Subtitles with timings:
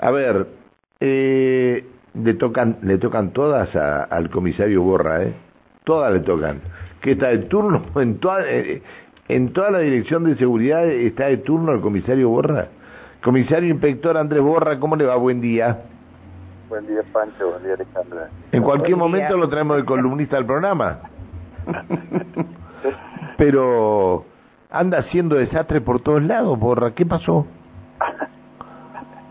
[0.00, 0.46] A ver,
[1.00, 5.34] eh, le tocan le tocan todas al comisario Borra, ¿eh?
[5.84, 6.60] Todas le tocan.
[7.00, 8.82] Que está de turno en toda eh,
[9.28, 12.68] en toda la dirección de seguridad está de turno el comisario Borra.
[13.22, 15.16] Comisario inspector Andrés Borra, ¿cómo le va?
[15.16, 15.82] Buen día.
[16.68, 17.50] Buen día, Pancho.
[17.50, 18.28] Buen día, Alejandra.
[18.52, 21.00] En cualquier momento lo traemos de columnista al programa.
[23.36, 24.24] Pero
[24.70, 26.94] anda haciendo desastre por todos lados, Borra.
[26.94, 27.46] ¿Qué pasó?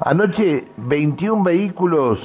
[0.00, 2.20] Anoche 21 vehículos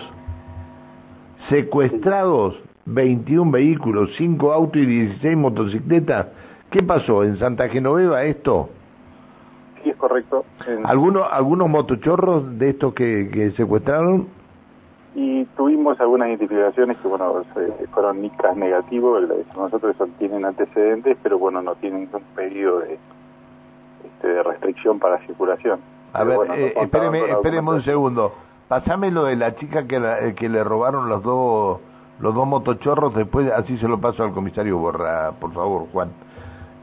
[1.50, 2.56] secuestrados,
[2.86, 6.28] 21 vehículos, 5 autos y 16 motocicletas.
[6.70, 7.24] ¿Qué pasó?
[7.24, 8.70] ¿En Santa Genoveva esto?
[9.84, 10.46] Sí, es correcto.
[10.84, 14.28] ¿Algunos, ¿Algunos motochorros de estos que, que secuestraron?
[15.16, 17.44] Y tuvimos algunas identificaciones que, bueno,
[17.92, 19.24] fueron NICAS negativos,
[19.56, 22.98] nosotros tienen antecedentes, pero bueno, no tienen un pedido de,
[24.04, 25.80] este, de restricción para circulación.
[26.14, 28.34] A ver, eh, espéreme, espéreme un segundo.
[28.68, 31.80] Pasame lo de la chica que, eh, que le robaron los dos
[32.20, 36.12] los dos motochorros, después así se lo paso al comisario Borra, por favor, Juan.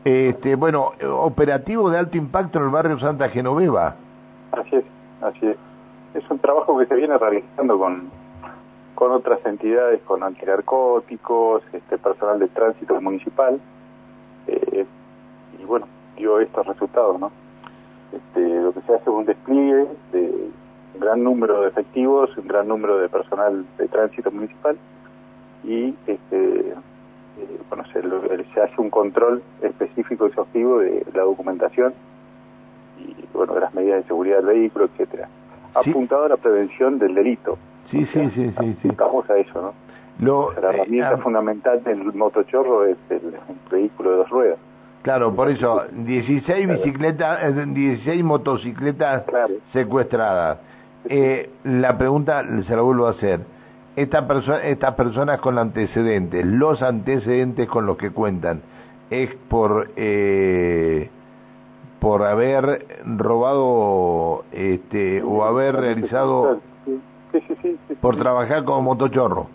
[0.04, 3.96] Este, bueno, operativo de alto impacto en el barrio Santa Genoveva.
[4.52, 4.84] Así es,
[5.22, 5.56] así es.
[6.14, 8.10] Es un trabajo que se viene realizando con,
[8.94, 13.60] con otras entidades, con antinarcóticos, este, personal de tránsito municipal,
[14.46, 14.84] eh,
[15.58, 15.86] y bueno,
[16.16, 17.30] dio estos resultados, ¿no?
[18.12, 20.20] Este, lo que se hace es un despliegue de
[20.94, 24.76] un gran número de efectivos, un gran número de personal de tránsito municipal
[25.64, 26.74] y este, eh,
[27.68, 28.02] bueno, se,
[28.52, 31.94] se, hace un control específico y exhaustivo de la documentación
[32.98, 35.28] y bueno, de las medidas de seguridad del vehículo, etcétera.
[35.74, 37.56] Apuntado a la prevención del delito.
[37.90, 38.88] Sí, sí, sí, sí, sí.
[38.88, 39.74] A eso, ¿no?
[40.20, 43.34] Lo, la herramienta eh, fundamental del motochorro es el
[43.70, 44.58] vehículo de dos ruedas.
[45.02, 49.24] Claro, por eso, 16 bicicletas, 16 motocicletas
[49.72, 50.58] secuestradas.
[51.08, 53.40] Eh, la pregunta se la vuelvo a hacer.
[53.96, 54.26] Esta
[54.62, 58.60] estas personas con antecedentes, los antecedentes con los que cuentan,
[59.08, 61.08] es por eh,
[61.98, 66.60] por haber robado este o haber realizado
[68.00, 69.48] por trabajar como motochorro.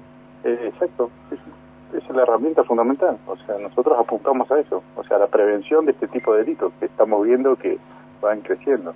[0.44, 1.09] Eh, exacto
[1.97, 3.17] esa es la herramienta fundamental.
[3.28, 6.44] O sea, nosotros apuntamos a eso, o sea, a la prevención de este tipo de
[6.44, 7.78] delitos que estamos viendo que
[8.22, 8.94] van creciendo.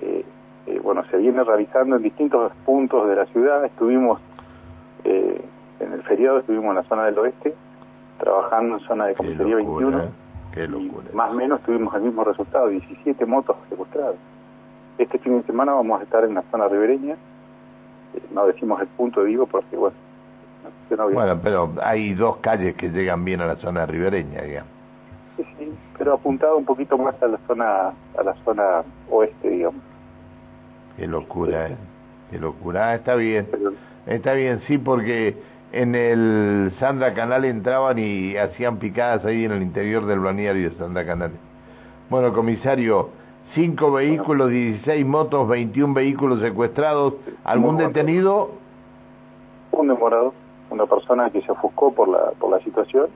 [0.00, 0.24] Eh,
[0.66, 3.64] eh, bueno, se viene realizando en distintos puntos de la ciudad.
[3.64, 4.20] Estuvimos
[5.04, 5.42] eh,
[5.80, 7.54] en el feriado, estuvimos en la zona del oeste,
[8.18, 10.02] trabajando en zona de comisaría 21.
[10.52, 11.06] Qué locura.
[11.12, 14.16] más o menos tuvimos el mismo resultado, 17 motos secuestradas.
[14.96, 17.16] Este fin de semana vamos a estar en la zona ribereña.
[18.32, 19.94] no decimos el punto, digo, porque bueno,
[21.12, 24.70] bueno, pero hay dos calles que llegan bien a la zona ribereña, digamos.
[25.36, 29.80] Sí, sí, pero apuntado un poquito más a la zona a la zona oeste, digamos.
[30.96, 31.76] Qué locura, ¿eh?
[32.30, 32.90] Qué locura.
[32.90, 33.46] Ah, está bien.
[34.06, 35.36] Está bien, sí, porque
[35.72, 40.76] en el Sandra Canal entraban y hacían picadas ahí en el interior del balneario de
[40.76, 41.32] Sandra Canal.
[42.10, 43.10] Bueno, comisario,
[43.54, 47.14] cinco vehículos, 16 motos, 21 vehículos secuestrados.
[47.44, 48.52] ¿Algún detenido?
[49.72, 50.32] Un demorado
[50.70, 53.08] una persona que se ofuscó por la, por la situación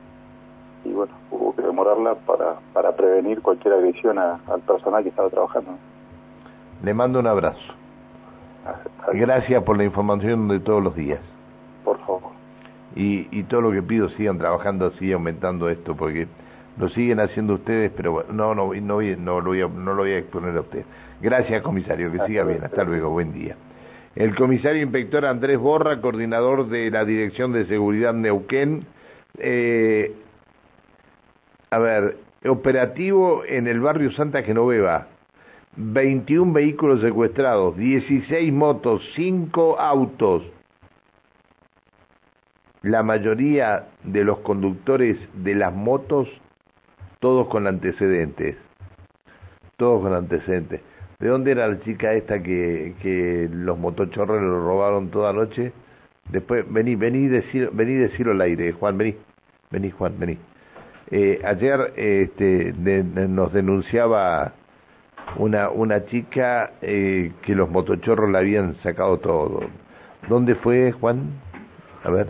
[0.84, 5.72] y bueno, hubo que demorarla para, para prevenir cualquier agresión al personal que estaba trabajando.
[6.82, 7.74] Le mando un abrazo.
[9.12, 11.20] Gracias por la información de todos los días.
[11.84, 12.32] Por favor.
[12.96, 16.26] Y, y todo lo que pido sigan trabajando así, aumentando esto, porque
[16.78, 20.02] lo siguen haciendo ustedes, pero bueno, no, no, no, no, lo, voy a, no lo
[20.02, 20.84] voy a exponer a usted.
[21.20, 22.64] Gracias, comisario, que siga bien.
[22.64, 23.56] Hasta luego, buen día
[24.14, 28.86] el comisario inspector Andrés Borra, coordinador de la Dirección de Seguridad Neuquén.
[29.38, 30.14] Eh,
[31.70, 35.08] a ver, operativo en el barrio Santa Genoveva.
[35.76, 40.42] 21 vehículos secuestrados, 16 motos, 5 autos.
[42.82, 46.28] La mayoría de los conductores de las motos,
[47.20, 48.56] todos con antecedentes.
[49.78, 50.82] Todos con antecedentes.
[51.22, 55.72] ¿De dónde era la chica esta que, que los motochorros le robaron toda noche?
[56.32, 59.14] Después, vení, vení, decir, vení decirlo al aire, Juan, vení,
[59.70, 60.36] vení, Juan, vení.
[61.12, 64.52] Eh, ayer este, nos denunciaba
[65.36, 69.60] una, una chica eh, que los motochorros le habían sacado todo.
[70.28, 71.30] ¿Dónde fue, Juan?
[72.02, 72.26] A ver.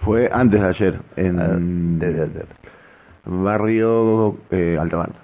[0.00, 2.46] Fue antes de ayer, en ah, ayer.
[3.24, 5.14] barrio eh, Alta Barra.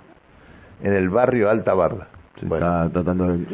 [0.85, 1.51] En el barrio
[2.41, 3.45] Está tratando de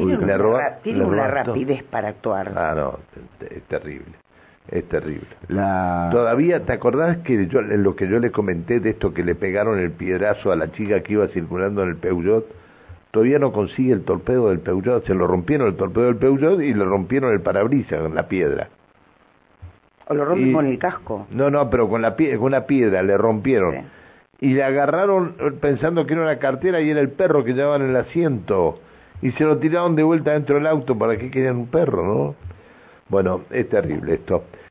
[0.83, 2.53] tiene una, rapidez para actuar.
[2.55, 2.99] Ah, no,
[3.49, 4.13] es terrible.
[4.69, 5.27] Es terrible.
[5.47, 6.09] La...
[6.11, 9.79] Todavía, ¿te acordás que yo, lo que yo le comenté de esto que le pegaron
[9.79, 12.45] el piedrazo a la chica que iba circulando en el Peugeot?
[13.11, 16.73] todavía no consigue el torpedo del Peugeot, se lo rompieron el torpedo del Peugeot y
[16.73, 18.69] le rompieron el parabrisas con la piedra.
[20.07, 21.27] ¿O lo rompen con el casco?
[21.31, 23.98] No, no, pero con, la con una piedra le rompieron.
[24.41, 27.81] Y le agarraron eh, pensando que era una cartera y era el perro que llevaban
[27.81, 28.79] en el asiento.
[29.21, 30.97] Y se lo tiraron de vuelta dentro del auto.
[30.97, 32.35] ¿Para qué querían un perro, no?
[33.09, 34.43] Bueno, es terrible esto.